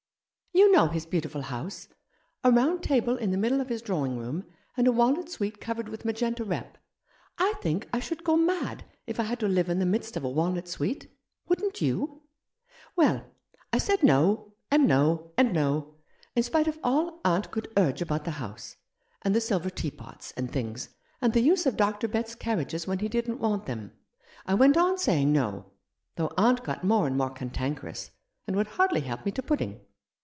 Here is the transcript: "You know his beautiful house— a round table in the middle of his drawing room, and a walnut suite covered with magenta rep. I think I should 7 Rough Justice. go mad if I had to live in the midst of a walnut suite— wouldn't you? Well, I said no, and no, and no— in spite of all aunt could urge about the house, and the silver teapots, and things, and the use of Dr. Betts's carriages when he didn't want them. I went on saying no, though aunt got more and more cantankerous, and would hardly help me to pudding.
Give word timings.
"You 0.53 0.69
know 0.69 0.87
his 0.87 1.05
beautiful 1.05 1.43
house— 1.43 1.87
a 2.43 2.51
round 2.51 2.83
table 2.83 3.15
in 3.15 3.31
the 3.31 3.37
middle 3.37 3.61
of 3.61 3.69
his 3.69 3.81
drawing 3.81 4.17
room, 4.17 4.43
and 4.75 4.85
a 4.85 4.91
walnut 4.91 5.29
suite 5.29 5.61
covered 5.61 5.87
with 5.87 6.03
magenta 6.03 6.43
rep. 6.43 6.77
I 7.37 7.53
think 7.61 7.87
I 7.93 8.01
should 8.01 8.21
7 8.25 8.35
Rough 8.35 8.47
Justice. 8.59 8.65
go 8.67 8.67
mad 8.75 8.85
if 9.07 9.17
I 9.19 9.23
had 9.23 9.39
to 9.39 9.47
live 9.47 9.69
in 9.69 9.79
the 9.79 9.85
midst 9.85 10.17
of 10.17 10.25
a 10.25 10.29
walnut 10.29 10.67
suite— 10.67 11.09
wouldn't 11.47 11.79
you? 11.81 12.23
Well, 12.97 13.25
I 13.71 13.77
said 13.77 14.03
no, 14.03 14.53
and 14.69 14.87
no, 14.87 15.31
and 15.37 15.53
no— 15.53 15.95
in 16.35 16.43
spite 16.43 16.67
of 16.67 16.79
all 16.83 17.21
aunt 17.23 17.49
could 17.49 17.71
urge 17.77 18.01
about 18.01 18.25
the 18.25 18.31
house, 18.31 18.75
and 19.21 19.33
the 19.33 19.39
silver 19.41 19.69
teapots, 19.69 20.33
and 20.35 20.51
things, 20.51 20.89
and 21.21 21.31
the 21.31 21.39
use 21.41 21.65
of 21.65 21.77
Dr. 21.77 22.09
Betts's 22.09 22.35
carriages 22.35 22.85
when 22.85 22.99
he 22.99 23.07
didn't 23.07 23.39
want 23.39 23.67
them. 23.67 23.93
I 24.45 24.55
went 24.55 24.75
on 24.75 24.97
saying 24.97 25.31
no, 25.31 25.71
though 26.17 26.31
aunt 26.37 26.63
got 26.65 26.83
more 26.83 27.07
and 27.07 27.15
more 27.15 27.29
cantankerous, 27.31 28.11
and 28.45 28.57
would 28.57 28.67
hardly 28.67 29.01
help 29.01 29.23
me 29.25 29.31
to 29.31 29.41
pudding. 29.43 29.79